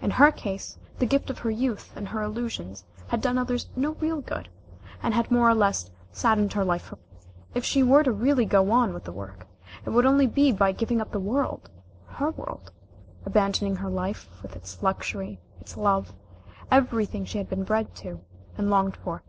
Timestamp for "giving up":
10.70-11.10